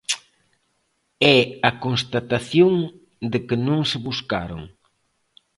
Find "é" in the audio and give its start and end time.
1.35-1.37